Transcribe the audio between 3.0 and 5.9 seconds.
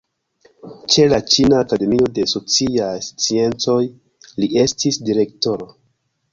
Sciencoj li estis direktoro.